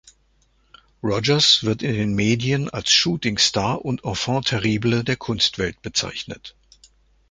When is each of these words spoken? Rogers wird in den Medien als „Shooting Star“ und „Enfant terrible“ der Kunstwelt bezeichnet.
Rogers 1.03 1.61
wird 1.63 1.83
in 1.83 1.93
den 1.93 2.15
Medien 2.15 2.71
als 2.71 2.89
„Shooting 2.89 3.37
Star“ 3.37 3.85
und 3.85 4.03
„Enfant 4.03 4.47
terrible“ 4.47 5.03
der 5.03 5.15
Kunstwelt 5.15 5.79
bezeichnet. 5.83 6.55